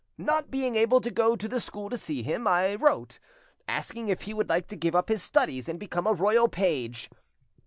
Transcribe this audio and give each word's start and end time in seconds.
Not 0.17 0.49
being 0.49 0.73
able 0.73 0.99
to 0.99 1.11
go 1.11 1.35
to 1.35 1.47
the 1.47 1.59
school 1.59 1.87
to 1.91 1.95
see 1.95 2.23
him, 2.23 2.47
I 2.47 2.73
wrote, 2.73 3.19
asking 3.67 4.09
if 4.09 4.21
he 4.23 4.33
would 4.33 4.49
like 4.49 4.67
to 4.69 4.75
give 4.75 4.95
up 4.95 5.09
his 5.09 5.21
studies 5.21 5.69
and 5.69 5.79
become 5.79 6.07
a 6.07 6.13
royal 6.13 6.47
page. 6.49 7.07